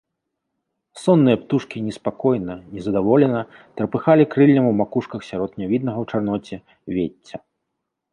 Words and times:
Сонныя 1.01 1.39
птушкі 1.41 1.81
неспакойна, 1.89 2.55
нездаволена 2.77 3.41
трапыхалі 3.81 4.23
крыллем 4.33 4.65
у 4.71 4.73
макушках 4.79 5.21
сярод 5.29 5.51
нявіднага 5.61 5.97
ў 6.07 6.15
чарноце 6.15 6.97
вецця. 6.97 7.37